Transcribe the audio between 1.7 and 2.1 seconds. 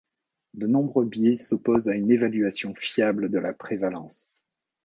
à une